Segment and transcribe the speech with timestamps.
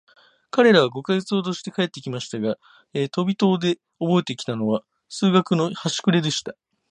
[0.49, 2.57] 彼等は五ヵ月ほどして帰って来ましたが、
[3.11, 6.55] 飛島でおぼえて来たのは、数学のはしくれでした。